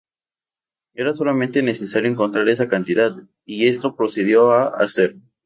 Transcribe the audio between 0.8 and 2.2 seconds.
Era solamente necesario